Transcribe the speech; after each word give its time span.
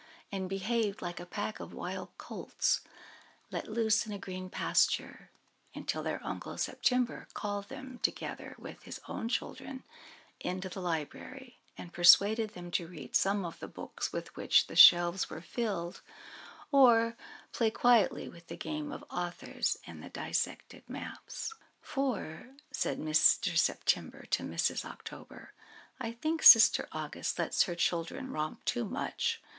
and 0.31 0.49
behaved 0.49 0.99
like 1.03 1.19
a 1.19 1.27
pack 1.27 1.59
of 1.59 1.75
wild 1.75 2.09
colts 2.17 2.81
let 3.51 3.67
loose 3.69 4.03
in 4.07 4.11
a 4.11 4.17
green 4.17 4.49
pasture, 4.49 5.29
until 5.75 6.01
their 6.01 6.19
Uncle 6.25 6.57
September 6.57 7.27
called 7.35 7.67
them, 7.69 7.99
together 8.01 8.55
with 8.57 8.81
his 8.81 8.99
own 9.07 9.29
children, 9.29 9.83
into 10.39 10.67
the 10.69 10.81
library, 10.81 11.59
and 11.77 11.93
persuaded 11.93 12.55
them 12.55 12.71
to 12.71 12.87
read 12.87 13.15
some 13.15 13.45
of 13.45 13.59
the 13.59 13.67
books 13.67 14.11
with 14.11 14.35
which 14.35 14.65
the 14.65 14.75
shelves 14.75 15.29
were 15.29 15.39
filled, 15.39 16.01
or 16.71 17.15
play 17.51 17.69
quietly 17.69 18.27
with 18.27 18.47
the 18.47 18.57
game 18.57 18.91
of 18.91 19.03
Authors 19.11 19.77
and 19.85 20.01
the 20.01 20.09
Dissected 20.09 20.81
Maps. 20.89 21.53
"For," 21.79 22.47
said 22.71 22.97
Mr. 22.97 23.55
September 23.55 24.25
to 24.31 24.41
Mrs. 24.41 24.83
October, 24.83 25.53
"I 25.99 26.11
think 26.13 26.41
Sister 26.41 26.87
August 26.91 27.37
lets 27.37 27.61
her 27.65 27.75
children 27.75 28.31
romp 28.31 28.65
too 28.65 28.83
much. 28.85 29.39